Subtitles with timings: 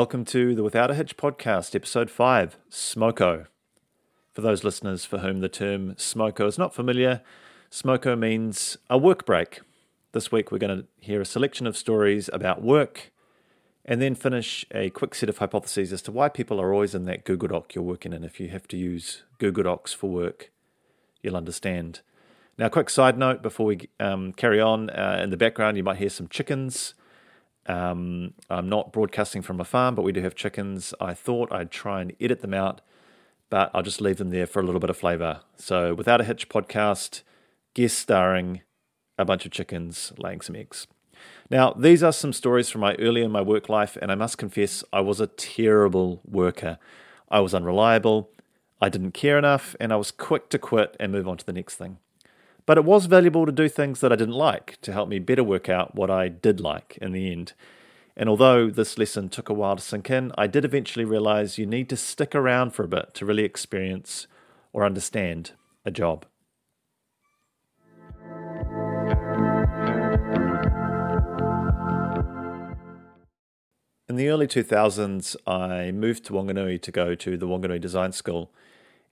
[0.00, 3.48] Welcome to the Without a Hitch podcast, episode 5, Smoko.
[4.32, 7.20] For those listeners for whom the term smoko is not familiar,
[7.70, 9.60] smoko means a work break.
[10.12, 13.12] This week we're going to hear a selection of stories about work
[13.84, 17.04] and then finish a quick set of hypotheses as to why people are always in
[17.04, 18.24] that Google Doc you're working in.
[18.24, 20.50] If you have to use Google Docs for work,
[21.20, 22.00] you'll understand.
[22.56, 25.98] Now, quick side note before we um, carry on uh, in the background, you might
[25.98, 26.94] hear some chickens.
[27.66, 30.94] Um, I'm not broadcasting from a farm, but we do have chickens.
[31.00, 32.80] I thought I'd try and edit them out,
[33.48, 35.40] but I'll just leave them there for a little bit of flavour.
[35.56, 37.22] So, without a hitch podcast,
[37.74, 38.62] guest starring
[39.18, 40.86] a bunch of chickens laying some eggs.
[41.50, 44.38] Now, these are some stories from my early in my work life, and I must
[44.38, 46.78] confess I was a terrible worker.
[47.30, 48.30] I was unreliable,
[48.80, 51.52] I didn't care enough, and I was quick to quit and move on to the
[51.52, 51.98] next thing.
[52.70, 55.42] But it was valuable to do things that I didn't like to help me better
[55.42, 57.52] work out what I did like in the end.
[58.16, 61.66] And although this lesson took a while to sink in, I did eventually realize you
[61.66, 64.28] need to stick around for a bit to really experience
[64.72, 65.50] or understand
[65.84, 66.26] a job.
[74.08, 78.52] In the early 2000s, I moved to Wanganui to go to the Wanganui Design School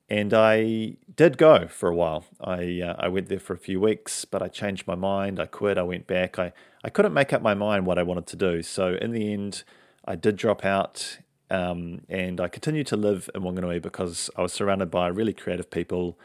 [0.08, 2.24] and I did go for a while.
[2.40, 5.38] I uh, I went there for a few weeks, but I changed my mind.
[5.38, 5.76] I quit.
[5.76, 6.38] I went back.
[6.38, 8.62] I, I couldn't make up my mind what I wanted to do.
[8.62, 9.64] So in the end,
[10.04, 11.18] I did drop out,
[11.50, 15.70] um, and I continued to live in Wanganui because I was surrounded by really creative
[15.70, 16.18] people,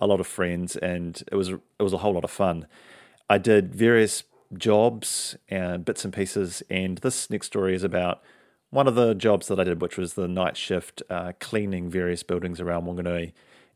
[0.00, 2.66] a lot of friends, and it was it was a whole lot of fun.
[3.30, 8.20] I did various jobs and bits and pieces, and this next story is about
[8.70, 12.22] one of the jobs that I did, which was the night shift, uh, cleaning various
[12.22, 13.32] buildings around Wanganui,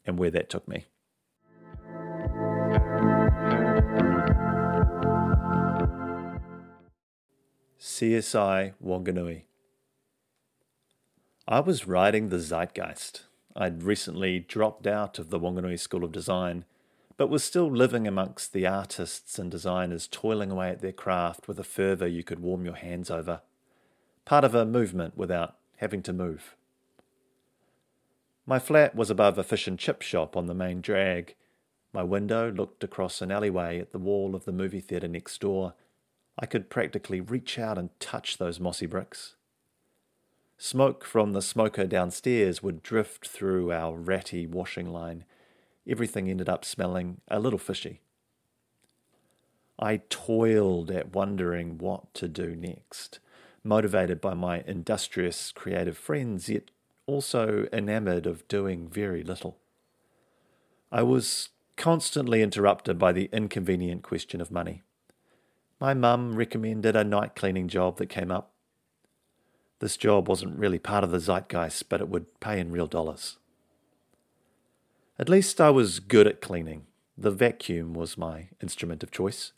[0.06, 0.86] and where that took me.
[7.78, 9.42] CSI Wanganui.
[11.46, 13.24] I was riding the zeitgeist.
[13.54, 16.64] I'd recently dropped out of the Wanganui School of Design,
[17.16, 21.60] but was still living amongst the artists and designers toiling away at their craft with
[21.60, 23.42] a fervour you could warm your hands over
[24.24, 26.56] part of a movement without having to move.
[28.46, 31.34] My flat was above a fish and chip shop on the main drag.
[31.92, 35.74] My window looked across an alleyway at the wall of the movie theatre next door.
[36.38, 39.36] I could practically reach out and touch those mossy bricks.
[40.58, 45.24] Smoke from the smoker downstairs would drift through our ratty washing line.
[45.86, 48.00] Everything ended up smelling a little fishy.
[49.78, 53.18] I toiled at wondering what to do next
[53.64, 56.70] motivated by my industrious creative friends, yet
[57.06, 59.58] also enamored of doing very little.
[60.92, 64.82] I was constantly interrupted by the inconvenient question of money.
[65.80, 68.52] My mum recommended a night cleaning job that came up.
[69.80, 73.38] This job wasn't really part of the zeitgeist, but it would pay in real dollars.
[75.18, 76.86] At least I was good at cleaning.
[77.16, 79.52] The vacuum was my instrument of choice.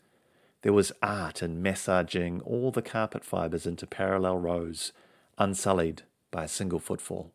[0.67, 4.91] There was art in massaging all the carpet fibres into parallel rows,
[5.37, 7.31] unsullied by a single footfall.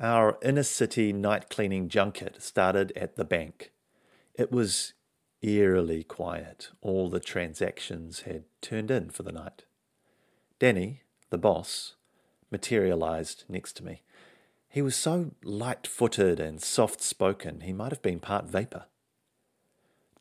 [0.00, 3.70] Our inner city night cleaning junket started at the bank.
[4.34, 4.94] It was
[5.40, 6.70] eerily quiet.
[6.80, 9.66] All the transactions had turned in for the night.
[10.58, 11.94] Danny, the boss,
[12.50, 14.02] materialized next to me.
[14.68, 18.86] He was so light footed and soft spoken, he might have been part vapor.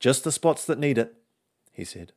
[0.06, 1.16] Just the spots that need it,
[1.72, 2.12] he said.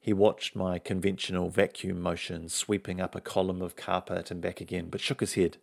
[0.00, 4.88] He watched my conventional vacuum motion sweeping up a column of carpet and back again,
[4.90, 5.58] but shook his head.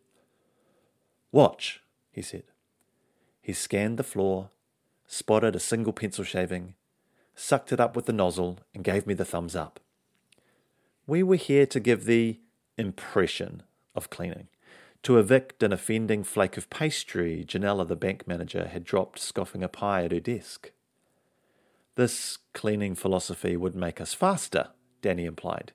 [1.33, 2.43] Watch, he said.
[3.41, 4.47] He scanned the floor,
[5.07, 6.75] spotted a single pencil shaving,
[7.35, 9.81] sucked it up with the nozzle, and gave me the thumbs up.
[11.05, 12.39] We were here to give the
[12.77, 14.47] impression of cleaning,
[15.03, 19.67] to evict an offending flake of pastry Janella, the bank manager, had dropped scoffing a
[19.67, 20.71] pie at her desk.
[21.95, 24.69] This cleaning philosophy would make us faster,
[25.01, 25.71] Danny implied.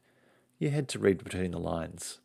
[0.58, 2.18] You had to read between the lines.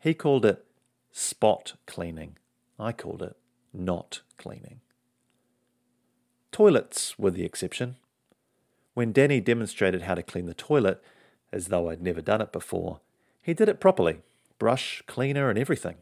[0.00, 0.64] He called it
[1.12, 2.36] spot cleaning.
[2.78, 3.36] I called it
[3.72, 4.80] not cleaning.
[6.50, 7.96] Toilets were the exception.
[8.94, 11.02] When Danny demonstrated how to clean the toilet,
[11.52, 13.00] as though I'd never done it before,
[13.40, 14.22] he did it properly
[14.58, 15.96] brush, cleaner, and everything.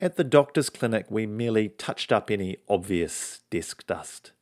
[0.00, 4.32] At the doctor's clinic, we merely touched up any obvious desk dust.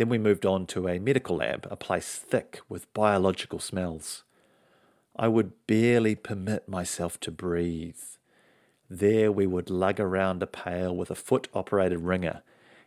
[0.00, 4.24] Then we moved on to a medical lab, a place thick with biological smells.
[5.14, 8.00] I would barely permit myself to breathe.
[8.88, 12.40] There we would lug around a pail with a foot operated wringer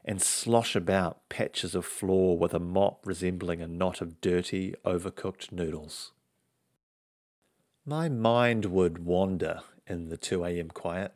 [0.04, 5.51] and slosh about patches of floor with a mop resembling a knot of dirty, overcooked
[5.51, 6.13] noodles.
[7.86, 10.69] My mind would wander in the 2 a.m.
[10.69, 11.13] quiet.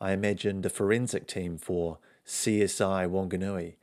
[0.00, 3.74] I imagined a forensic team for CSI Wanganui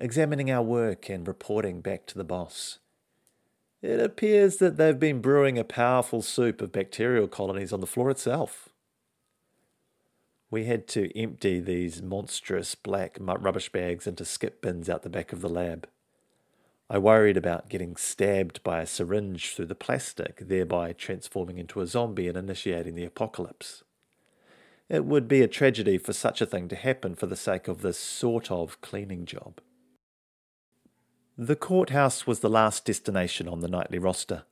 [0.00, 2.78] examining our work and reporting back to the boss.
[3.82, 8.10] It appears that they've been brewing a powerful soup of bacterial colonies on the floor
[8.10, 8.68] itself.
[10.50, 15.32] We had to empty these monstrous black rubbish bags into skip bins out the back
[15.32, 15.88] of the lab.
[16.90, 21.86] I worried about getting stabbed by a syringe through the plastic, thereby transforming into a
[21.86, 23.84] zombie and initiating the apocalypse.
[24.88, 27.80] It would be a tragedy for such a thing to happen for the sake of
[27.80, 29.60] this sort of cleaning job.
[31.42, 34.42] The courthouse was the last destination on the nightly roster.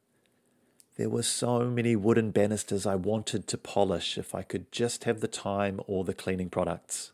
[0.96, 5.20] There were so many wooden banisters I wanted to polish if I could just have
[5.20, 7.12] the time or the cleaning products.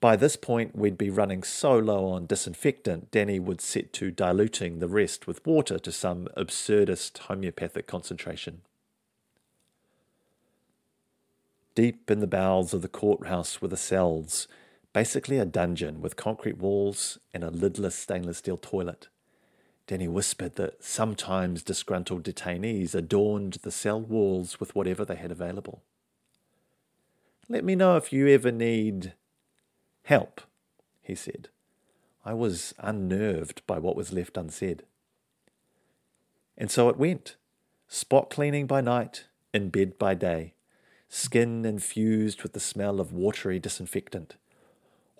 [0.00, 4.78] By this point, we'd be running so low on disinfectant, Danny would set to diluting
[4.78, 8.62] the rest with water to some absurdist homeopathic concentration.
[11.74, 14.48] Deep in the bowels of the courthouse were the cells,
[14.98, 19.06] basically a dungeon with concrete walls and a lidless stainless steel toilet.
[19.86, 25.84] Danny whispered that sometimes disgruntled detainees adorned the cell walls with whatever they had available.
[27.48, 29.12] Let me know if you ever need
[30.02, 30.40] Help,
[31.00, 31.48] he said.
[32.24, 34.82] I was unnerved by what was left unsaid.
[36.56, 37.36] And so it went
[37.86, 40.54] spot cleaning by night, in bed by day,
[41.08, 44.34] skin infused with the smell of watery disinfectant,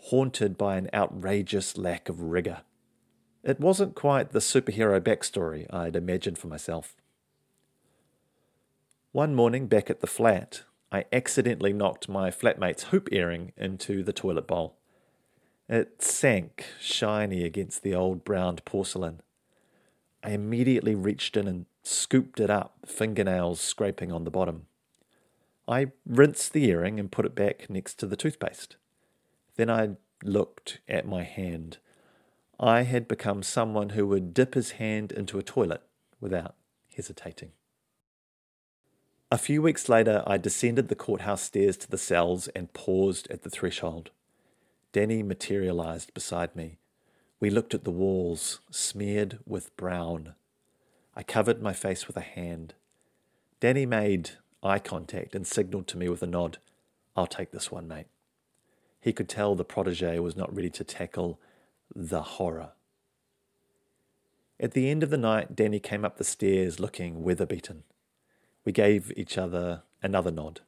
[0.02, 2.62] haunted by an outrageous lack of rigour.
[3.42, 6.96] It wasn't quite the superhero backstory I'd imagined for myself.
[9.12, 14.12] One morning back at the flat, I accidentally knocked my flatmate's hoop earring into the
[14.12, 14.76] toilet bowl.
[15.68, 19.20] It sank shiny against the old browned porcelain.
[20.22, 24.66] I immediately reached in and scooped it up, fingernails scraping on the bottom.
[25.66, 28.76] I rinsed the earring and put it back next to the toothpaste.
[29.58, 31.78] Then I looked at my hand.
[32.60, 35.82] I had become someone who would dip his hand into a toilet
[36.20, 36.54] without
[36.96, 37.50] hesitating.
[39.32, 43.42] A few weeks later, I descended the courthouse stairs to the cells and paused at
[43.42, 44.10] the threshold.
[44.92, 46.78] Danny materialized beside me.
[47.40, 50.34] We looked at the walls, smeared with brown.
[51.16, 52.74] I covered my face with a hand.
[53.58, 54.30] Danny made
[54.62, 56.58] eye contact and signaled to me with a nod.
[57.16, 58.06] I'll take this one, mate.
[59.00, 61.40] He could tell the protege was not ready to tackle
[61.94, 62.72] the horror.
[64.60, 67.84] At the end of the night, Danny came up the stairs looking weather beaten.
[68.64, 70.60] We gave each other another nod.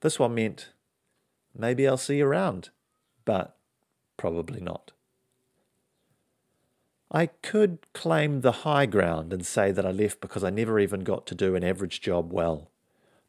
[0.00, 0.70] This one meant,
[1.56, 2.70] maybe I'll see you around
[3.28, 3.58] but
[4.16, 4.92] probably not.
[7.10, 11.00] I could claim the high ground and say that I left because I never even
[11.00, 12.70] got to do an average job well.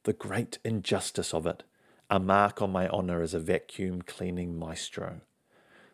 [0.04, 1.64] The great injustice of it,
[2.10, 5.22] a mark on my honour as a vacuum cleaning maestro.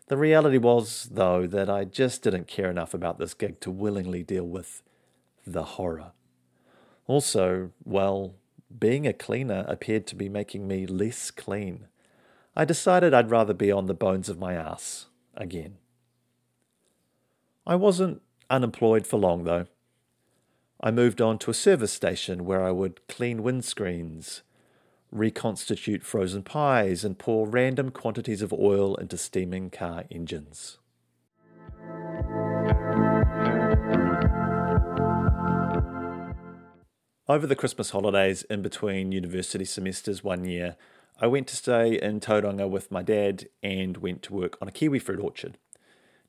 [0.07, 4.23] The reality was, though, that I just didn't care enough about this gig to willingly
[4.23, 4.83] deal with
[5.45, 6.11] the horror.
[7.07, 8.35] Also, well,
[8.77, 11.87] being a cleaner appeared to be making me less clean.
[12.55, 15.77] I decided I'd rather be on the bones of my ass again.
[17.67, 19.65] I wasn't unemployed for long, though.
[20.79, 24.41] I moved on to a service station where I would clean windscreens,
[25.11, 30.77] reconstitute frozen pies, and pour random quantities of oil into steaming car engines.
[37.27, 40.75] Over the Christmas holidays, in between university semesters one year,
[41.19, 44.71] I went to stay in Tauranga with my dad and went to work on a
[44.71, 45.57] kiwi fruit orchard.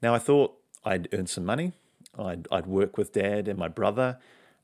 [0.01, 1.73] Now, I thought I'd earn some money,
[2.19, 4.19] I'd, I'd work with dad and my brother,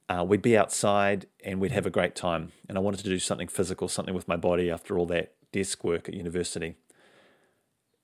[0.09, 2.53] uh, we'd be outside and we'd have a great time.
[2.69, 5.85] And I wanted to do something physical, something with my body after all that desk
[5.85, 6.77] work at university.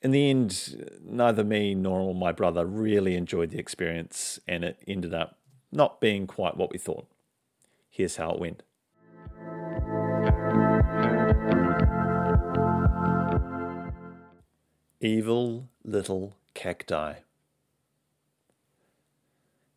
[0.01, 5.13] In the end, neither me nor my brother really enjoyed the experience, and it ended
[5.13, 5.39] up
[5.73, 7.09] not being quite what we thought.
[7.91, 8.63] Here's how it went.
[15.01, 17.15] Evil little cacti.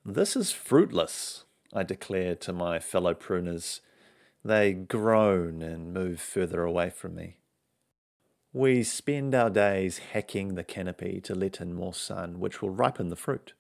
[0.05, 3.81] This is fruitless, I declare to my fellow pruners.
[4.43, 7.37] They groan and move further away from me.
[8.53, 13.09] We spend our days hacking the canopy to let in more sun, which will ripen
[13.09, 13.53] the fruit.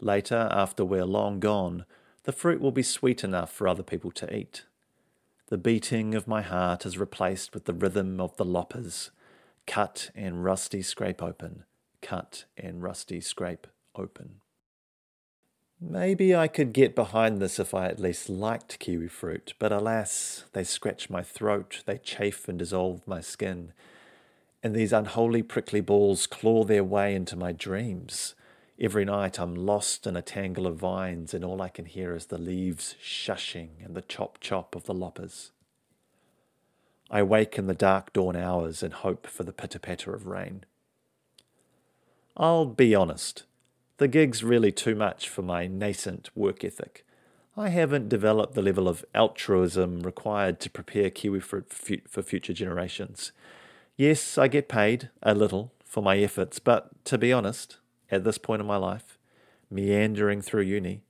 [0.00, 1.84] Later, after we're long gone,
[2.22, 4.64] the fruit will be sweet enough for other people to eat.
[5.48, 9.10] The beating of my heart is replaced with the rhythm of the loppers
[9.66, 11.64] cut and rusty scrape open,
[12.02, 14.40] cut and rusty scrape open.
[15.86, 20.44] Maybe I could get behind this if I at least liked kiwi fruit, but alas,
[20.54, 23.74] they scratch my throat, they chafe and dissolve my skin,
[24.62, 28.34] and these unholy prickly balls claw their way into my dreams.
[28.80, 32.26] Every night I'm lost in a tangle of vines, and all I can hear is
[32.26, 35.52] the leaves shushing and the chop chop of the loppers.
[37.10, 40.64] I wake in the dark dawn hours and hope for the pitter patter of rain.
[42.38, 43.42] I'll be honest,
[43.98, 47.04] the gig's really too much for my nascent work ethic.
[47.56, 51.72] I haven't developed the level of altruism required to prepare kiwi fruit
[52.08, 53.30] for future generations.
[53.96, 57.78] Yes, I get paid a little for my efforts, but to be honest,
[58.10, 59.18] at this point in my life,
[59.70, 61.02] meandering through uni,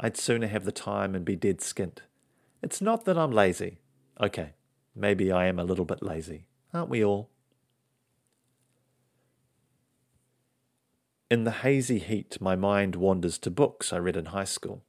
[0.00, 1.98] I'd sooner have the time and be dead skint.
[2.62, 3.78] It's not that I'm lazy.
[4.20, 4.54] Okay,
[4.94, 6.46] maybe I am a little bit lazy.
[6.74, 7.30] Aren't we all?
[11.28, 14.84] In the hazy heat, my mind wanders to books I read in high school.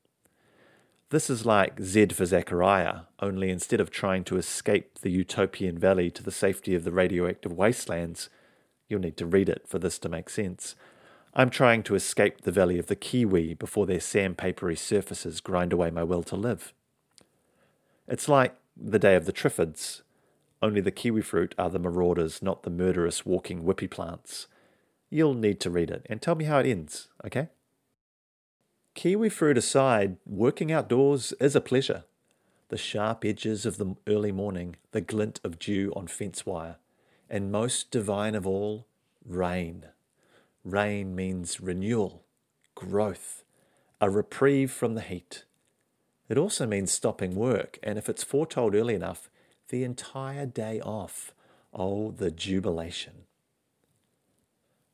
[1.09, 6.11] This is like Z for Zachariah, only instead of trying to escape the utopian valley
[6.11, 8.29] to the safety of the radioactive wastelands,
[8.87, 10.75] you'll need to read it for this to make sense.
[11.33, 15.89] I'm trying to escape the valley of the kiwi before their sandpapery surfaces grind away
[15.89, 16.71] my will to live.
[18.07, 20.03] It's like the day of the Triffids,
[20.61, 24.45] only the kiwi fruit are the marauders, not the murderous walking whippy plants.
[25.09, 27.49] You'll need to read it and tell me how it ends, okay?
[28.93, 32.03] Kiwi fruit aside, working outdoors is a pleasure.
[32.69, 36.77] The sharp edges of the early morning, the glint of dew on fence wire,
[37.29, 38.87] and most divine of all,
[39.23, 39.85] rain.
[40.65, 42.25] Rain means renewal,
[42.75, 43.43] growth,
[44.01, 45.45] a reprieve from the heat.
[46.27, 49.29] It also means stopping work, and if it's foretold early enough,
[49.69, 51.33] the entire day off.
[51.73, 53.26] Oh, the jubilation.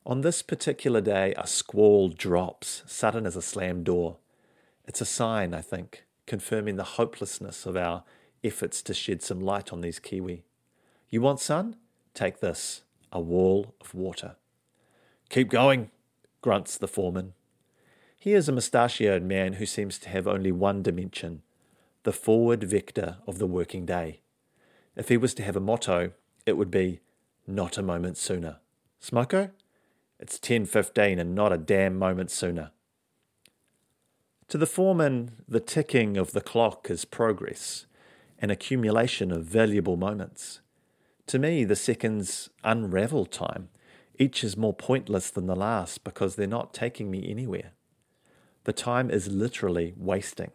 [0.06, 4.18] On this particular day, a squall drops, sudden as a slammed door.
[4.86, 8.04] It's a sign, I think, confirming the hopelessness of our
[8.44, 10.44] efforts to shed some light on these kiwi.
[11.10, 11.78] You want sun?
[12.14, 12.82] Take this
[13.14, 14.36] a wall of water.
[15.30, 15.90] Keep going,
[16.42, 17.34] grunts the foreman.
[18.18, 21.44] He is a mustachioed man who seems to have only one dimension
[22.04, 24.20] the forward vector of the working day.
[24.98, 26.12] If he was to have a motto,
[26.46, 27.00] it would be,
[27.48, 28.58] Not a moment sooner.
[29.02, 29.52] Smoko?
[30.24, 32.72] It's 10.15 and not a damn moment sooner.
[34.48, 37.88] To the foreman, the ticking of the clock is progress,
[38.40, 40.62] an accumulation of valuable moments.
[41.28, 43.68] To me, the seconds unravel time.
[44.18, 47.74] Each is more pointless than the last because they're not taking me anywhere.
[48.64, 50.52] The time is literally wasting.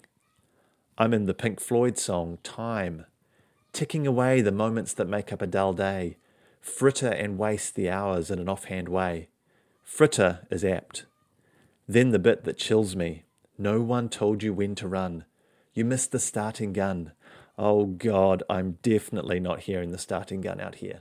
[0.97, 3.05] I'm in the Pink Floyd song Time,
[3.75, 6.17] ticking away the moments that make up a dull day,
[6.59, 9.29] fritter and waste the hours in an offhand way.
[9.89, 11.07] Fritter is apt.
[11.89, 13.25] Then the bit that chills me
[13.57, 15.25] no one told you when to run.
[15.73, 17.13] You missed the starting gun.
[17.57, 21.01] Oh God, I'm definitely not hearing the starting gun out here.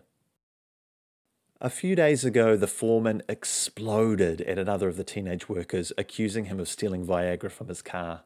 [1.60, 6.60] A few days ago, the foreman exploded at another of the teenage workers, accusing him
[6.60, 8.24] of stealing Viagra from his car.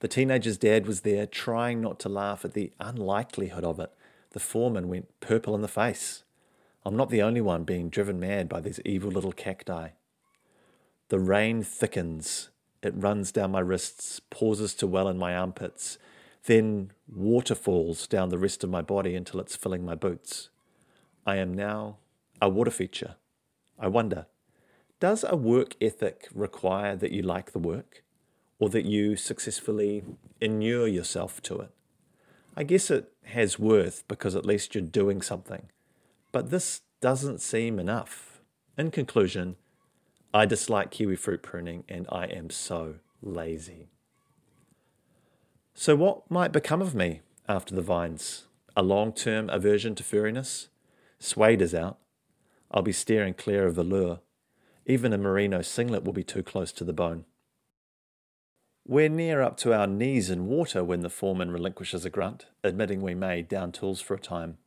[0.00, 3.92] The teenager's dad was there, trying not to laugh at the unlikelihood of it.
[4.30, 6.24] The foreman went purple in the face.
[6.84, 9.90] I'm not the only one being driven mad by these evil little cacti.
[11.08, 12.48] The rain thickens.
[12.82, 15.98] It runs down my wrists, pauses to well in my armpits,
[16.44, 20.48] then waterfalls down the rest of my body until it's filling my boots.
[21.26, 21.98] I am now
[22.40, 23.16] a water feature.
[23.78, 24.26] I wonder,
[25.00, 28.02] does a work ethic require that you like the work
[28.58, 30.02] or that you successfully
[30.40, 31.70] inure yourself to it?
[32.56, 35.68] I guess it has worth because at least you're doing something
[36.32, 38.40] but this doesn't seem enough.
[38.76, 39.56] In conclusion,
[40.32, 43.88] I dislike kiwi fruit pruning and I am so lazy.
[45.74, 48.46] So, what might become of me after the vines?
[48.76, 50.68] A long term aversion to furriness?
[51.18, 51.98] Suede is out.
[52.70, 54.20] I'll be steering clear of the lure.
[54.86, 57.24] Even a merino singlet will be too close to the bone.
[58.86, 63.02] We're near up to our knees in water when the foreman relinquishes a grunt, admitting
[63.02, 64.58] we may down tools for a time.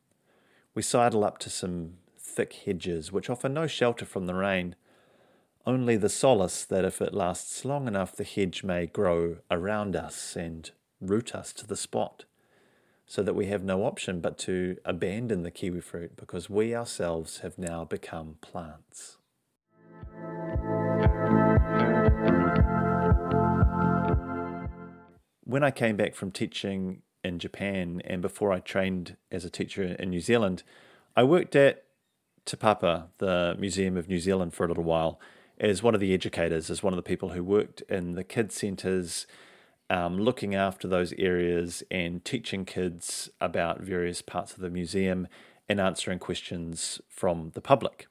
[0.74, 4.74] We sidle up to some thick hedges which offer no shelter from the rain,
[5.64, 10.34] only the solace that if it lasts long enough, the hedge may grow around us
[10.34, 10.68] and
[11.00, 12.24] root us to the spot,
[13.06, 17.38] so that we have no option but to abandon the kiwi fruit because we ourselves
[17.38, 19.18] have now become plants.
[25.44, 29.82] When I came back from teaching in Japan, and before I trained as a teacher
[29.82, 30.62] in New Zealand,
[31.16, 31.84] I worked at
[32.44, 35.18] Te Papa, the Museum of New Zealand, for a little while.
[35.58, 38.54] as one of the educators, as one of the people who worked in the kids
[38.54, 39.26] centres,
[39.90, 45.28] um, looking after those areas and teaching kids about various parts of the museum
[45.68, 48.06] and answering questions from the public.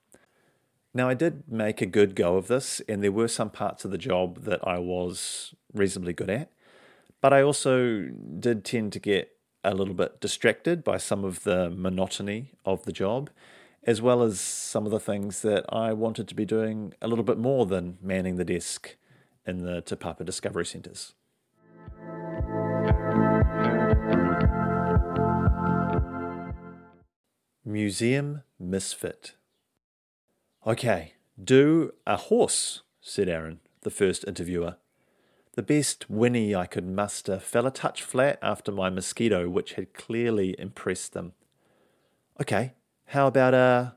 [0.93, 3.91] Now, I did make a good go of this, and there were some parts of
[3.91, 6.51] the job that I was reasonably good at,
[7.23, 9.31] but I also did tend to get
[9.63, 13.29] a little bit distracted by some of the monotony of the job,
[13.85, 17.23] as well as some of the things that I wanted to be doing a little
[17.23, 18.97] bit more than manning the desk
[19.47, 21.13] in the Te Papa Discovery Centres.
[27.63, 29.35] Museum Misfit.
[30.67, 34.75] Okay, do a horse, said Aaron, the first interviewer.
[35.55, 39.93] The best whinny I could muster fell a touch flat after my mosquito, which had
[39.93, 41.33] clearly impressed them.
[42.41, 42.73] Okay,
[43.07, 43.93] how about a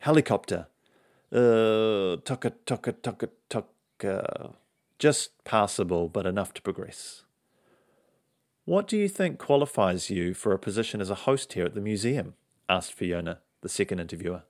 [0.00, 0.66] helicopter?
[1.32, 4.54] Uh, tucka, tucka, tucka, tucka.
[4.98, 7.24] Just passable, but enough to progress.
[8.66, 11.80] What do you think qualifies you for a position as a host here at the
[11.80, 12.34] museum?
[12.68, 14.42] asked Fiona, the second interviewer.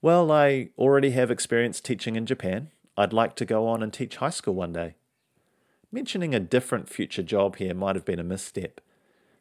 [0.00, 2.70] Well, I already have experience teaching in Japan.
[2.96, 4.94] I'd like to go on and teach high school one day.
[5.94, 8.80] Mentioning a different future job here might have been a misstep.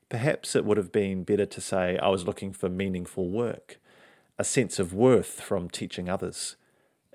[0.07, 3.79] Perhaps it would have been better to say I was looking for meaningful work,
[4.37, 6.55] a sense of worth from teaching others.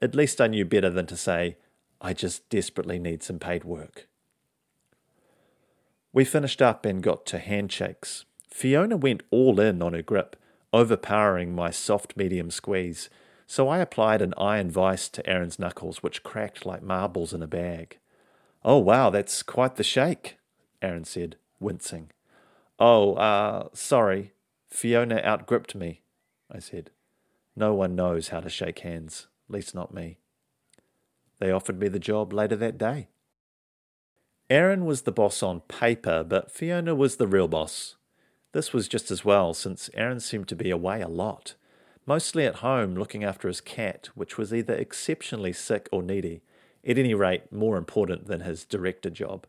[0.02, 1.56] At least I knew better than to say,
[2.00, 4.08] I just desperately need some paid work.
[6.12, 8.24] We finished up and got to handshakes.
[8.50, 10.34] Fiona went all in on her grip,
[10.72, 13.08] overpowering my soft medium squeeze,
[13.46, 17.46] so I applied an iron vice to Aaron's knuckles, which cracked like marbles in a
[17.46, 17.98] bag.
[18.64, 20.38] Oh, wow, that's quite the shake,
[20.82, 22.10] Aaron said, wincing.
[22.78, 24.32] Oh, uh, sorry.
[24.68, 26.02] Fiona outgripped me,
[26.50, 26.90] I said.
[27.56, 30.18] No one knows how to shake hands, least not me.
[31.40, 33.08] They offered me the job later that day.
[34.50, 37.96] Aaron was the boss on paper, but Fiona was the real boss.
[38.52, 41.54] This was just as well, since Aaron seemed to be away a lot,
[42.06, 46.42] mostly at home looking after his cat, which was either exceptionally sick or needy,
[46.86, 49.46] at any rate, more important than his director job.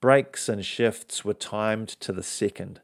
[0.00, 2.80] Breaks and shifts were timed to the second.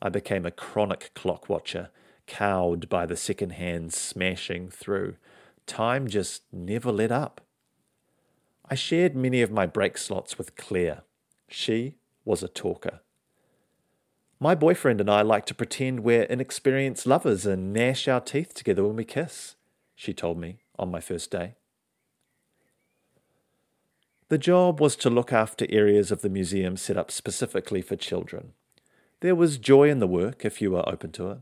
[0.00, 1.90] I became a chronic clock watcher,
[2.26, 5.16] cowed by the second hand smashing through.
[5.66, 7.40] Time just never let up.
[8.68, 11.02] I shared many of my break slots with Claire.
[11.48, 13.00] She was a talker.
[14.40, 18.84] My boyfriend and I like to pretend we're inexperienced lovers and gnash our teeth together
[18.84, 19.56] when we kiss,
[19.94, 21.54] she told me on my first day.
[24.34, 28.52] The job was to look after areas of the museum set up specifically for children.
[29.20, 31.38] There was joy in the work if you were open to it.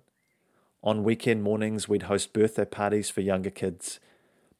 [0.84, 3.98] On weekend mornings, we'd host birthday parties for younger kids.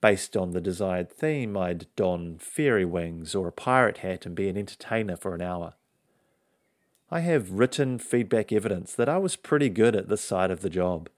[0.01, 4.49] Based on the desired theme, I'd don fairy wings or a pirate hat and be
[4.49, 5.75] an entertainer for an hour.
[7.11, 10.71] I have written feedback evidence that I was pretty good at this side of the
[10.71, 11.11] job.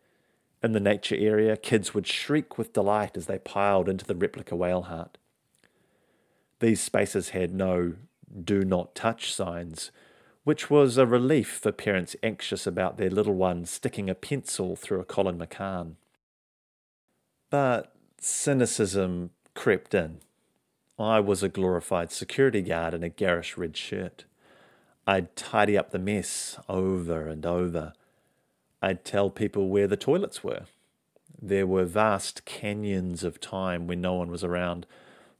[0.64, 4.56] In the nature area, kids would shriek with delight as they piled into the replica
[4.56, 5.16] whale heart.
[6.64, 7.92] These spaces had no
[8.42, 9.90] do not touch signs,
[10.44, 15.00] which was a relief for parents anxious about their little one sticking a pencil through
[15.00, 15.96] a Colin McCahon.
[17.50, 20.20] But cynicism crept in.
[20.98, 24.24] I was a glorified security guard in a garish red shirt.
[25.06, 27.92] I'd tidy up the mess over and over.
[28.80, 30.62] I'd tell people where the toilets were.
[31.38, 34.86] There were vast canyons of time when no one was around,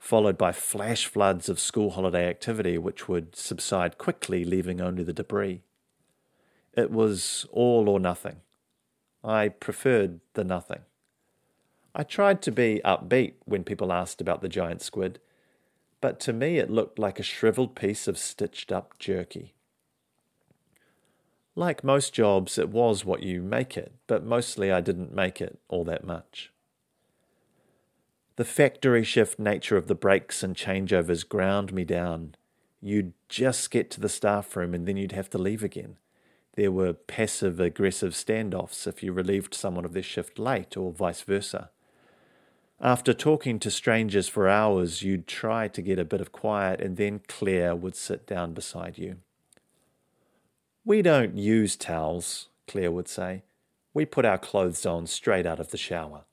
[0.05, 5.15] followed by flash floods of school holiday activity which would subside quickly, leaving only the
[5.15, 5.63] debris.
[6.75, 8.43] It was all or nothing.
[9.25, 10.81] I preferred the nothing.
[11.95, 15.21] I tried to be upbeat when people asked about the giant squid,
[16.03, 19.55] but to me it looked like a shriveled piece of stitched up jerky.
[21.57, 25.59] Like most jobs, it was what you make it, but mostly I didn't make it
[25.69, 26.51] all that much.
[28.37, 32.35] The factory shift nature of the breaks and changeovers ground me down.
[32.81, 35.97] You'd just get to the staff room and then you'd have to leave again.
[36.55, 41.23] There were passive aggressive standoffs if you relieved someone of their shift late or vice
[41.23, 41.71] versa.
[42.81, 46.97] After talking to strangers for hours, you'd try to get a bit of quiet and
[46.97, 49.19] then Claire would sit down beside you.
[50.85, 53.45] We don't use towels, Claire would say.
[53.95, 56.25] We put our clothes on straight out of the shower.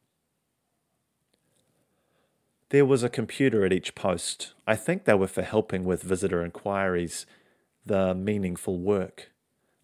[2.71, 4.53] There was a computer at each post.
[4.65, 7.25] I think they were for helping with visitor inquiries,
[7.85, 9.29] the meaningful work.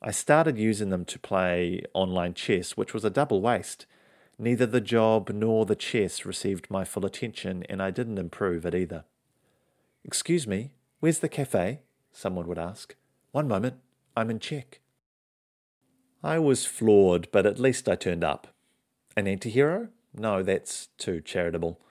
[0.01, 3.87] I started using them to play online chess, which was a double waste.
[4.39, 8.73] Neither the job nor the chess received my full attention, and I didn't improve at
[8.73, 9.03] either.
[10.05, 10.71] Excuse me,
[11.01, 11.81] where's the cafe?
[12.13, 12.95] Someone would ask.
[13.33, 13.81] One moment,
[14.15, 14.79] I'm in check.
[16.23, 18.47] I was floored, but at least I turned up.
[19.17, 19.89] An anti hero?
[20.13, 21.81] No, that's too charitable.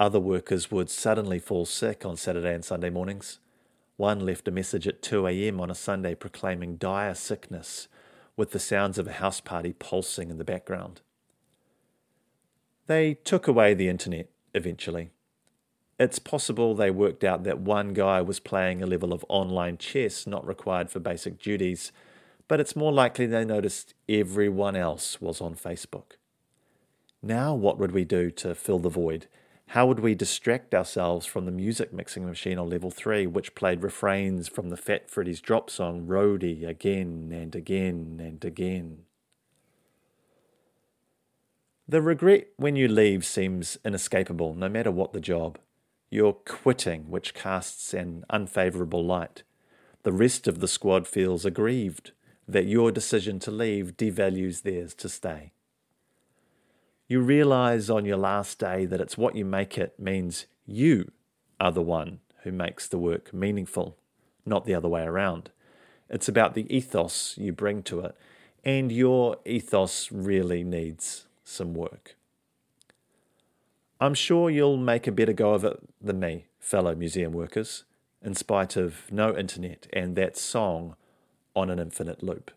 [0.00, 3.38] Other workers would suddenly fall sick on Saturday and Sunday mornings.
[3.98, 5.60] One left a message at 2 a.m.
[5.60, 7.86] on a Sunday proclaiming dire sickness,
[8.34, 11.02] with the sounds of a house party pulsing in the background.
[12.86, 15.10] They took away the internet eventually.
[15.98, 20.26] It's possible they worked out that one guy was playing a level of online chess
[20.26, 21.92] not required for basic duties,
[22.48, 26.12] but it's more likely they noticed everyone else was on Facebook.
[27.22, 29.26] Now, what would we do to fill the void?
[29.70, 33.84] How would we distract ourselves from the music mixing machine on level 3, which played
[33.84, 39.04] refrains from the Fat Freddy's Drop song Roady again and again and again?
[41.86, 45.56] The regret when you leave seems inescapable, no matter what the job.
[46.10, 49.44] You're quitting, which casts an unfavourable light.
[50.02, 52.10] The rest of the squad feels aggrieved
[52.48, 55.52] that your decision to leave devalues theirs to stay.
[57.10, 61.10] You realize on your last day that it's what you make it means you
[61.58, 63.96] are the one who makes the work meaningful,
[64.46, 65.50] not the other way around.
[66.08, 68.16] It's about the ethos you bring to it,
[68.64, 72.14] and your ethos really needs some work.
[74.00, 77.82] I'm sure you'll make a better go of it than me, fellow museum workers,
[78.22, 80.94] in spite of no internet and that song
[81.56, 82.52] on an infinite loop.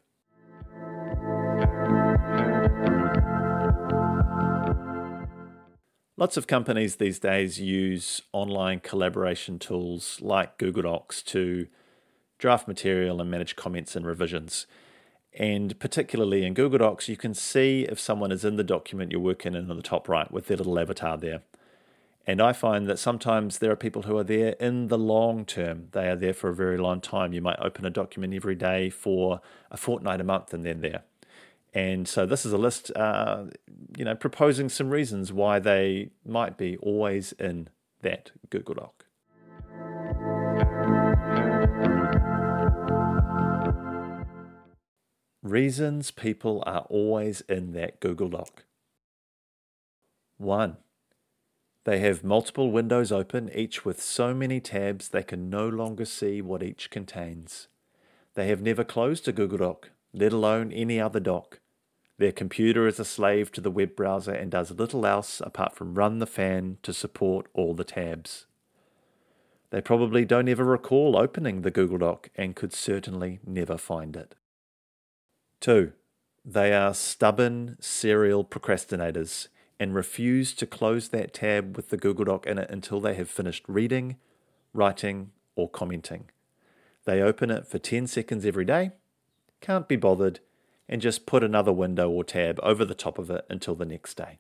[6.15, 11.67] Lots of companies these days use online collaboration tools like Google Docs to
[12.38, 14.67] draft material and manage comments and revisions.
[15.34, 19.19] And particularly in Google Docs, you can see if someone is in the document you're
[19.19, 21.41] working in on the top right with their little avatar there.
[22.28, 25.88] And I find that sometimes there are people who are there in the long term.
[25.93, 27.34] They are there for a very long time.
[27.34, 31.02] You might open a document every day for a fortnight, a month, and then there.
[31.74, 33.46] And so this is a list, uh,
[33.98, 37.70] you know, proposing some reasons why they might be always in
[38.02, 39.06] that Google Doc.
[45.42, 48.66] Reasons people are always in that Google Doc.
[50.38, 50.78] 1.
[51.86, 56.42] They have multiple windows open, each with so many tabs they can no longer see
[56.42, 57.68] what each contains.
[58.36, 61.60] They have never closed a Google Doc, let alone any other doc.
[62.17, 65.95] Their computer is a slave to the web browser and does little else apart from
[65.95, 68.45] run the fan to support all the tabs.
[69.71, 74.36] They probably don't ever recall opening the Google Doc and could certainly never find it.
[75.62, 75.93] 2.
[76.45, 79.47] They are stubborn serial procrastinators
[79.80, 83.30] and refuse to close that tab with the Google Doc in it until they have
[83.30, 84.17] finished reading,
[84.73, 86.30] writing, or commenting.
[87.06, 88.91] They open it for 10 seconds every day,
[89.60, 90.39] can't be bothered,
[90.88, 94.15] and just put another window or tab over the top of it until the next
[94.15, 94.39] day.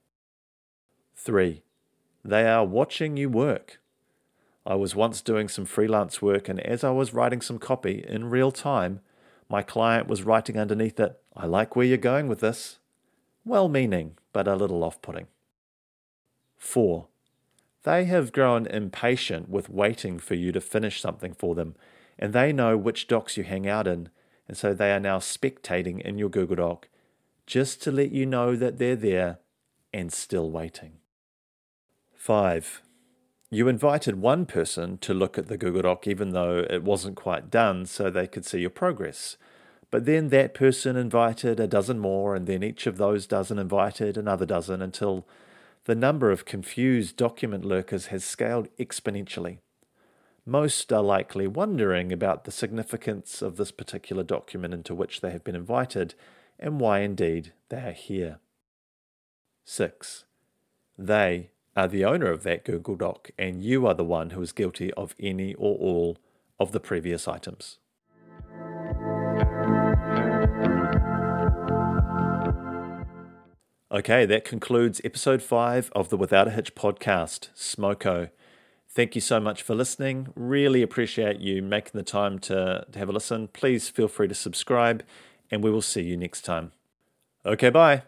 [1.15, 1.63] 3.
[2.25, 3.79] They are watching you work.
[4.65, 8.29] I was once doing some freelance work, and as I was writing some copy in
[8.29, 9.01] real time,
[9.49, 12.79] my client was writing underneath it, I like where you're going with this.
[13.45, 15.27] Well meaning, but a little off putting.
[16.57, 17.07] 4.
[17.83, 21.75] They have grown impatient with waiting for you to finish something for them,
[22.17, 24.09] and they know which docs you hang out in
[24.47, 26.89] and so they are now spectating in your Google Doc
[27.45, 29.39] just to let you know that they're there
[29.93, 30.93] and still waiting.
[32.15, 32.81] 5.
[33.49, 37.51] You invited one person to look at the Google Doc even though it wasn't quite
[37.51, 39.37] done so they could see your progress.
[39.91, 44.17] But then that person invited a dozen more, and then each of those dozen invited
[44.17, 45.27] another dozen until
[45.85, 49.59] the number of confused document lurkers has scaled exponentially.
[50.45, 55.43] Most are likely wondering about the significance of this particular document into which they have
[55.43, 56.15] been invited
[56.59, 58.39] and why indeed they are here.
[59.63, 60.25] 6.
[60.97, 64.51] They are the owner of that Google Doc, and you are the one who is
[64.51, 66.17] guilty of any or all
[66.59, 67.77] of the previous items.
[73.89, 78.29] Okay, that concludes episode 5 of the Without a Hitch podcast, Smoko.
[78.95, 80.27] Thank you so much for listening.
[80.35, 83.47] Really appreciate you making the time to, to have a listen.
[83.47, 85.03] Please feel free to subscribe,
[85.49, 86.73] and we will see you next time.
[87.43, 88.03] Okay, bye.